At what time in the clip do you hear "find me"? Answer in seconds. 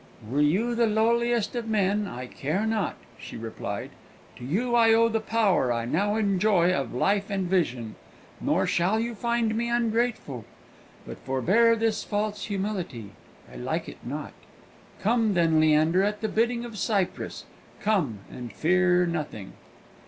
9.13-9.69